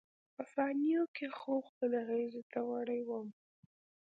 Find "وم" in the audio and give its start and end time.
3.09-3.27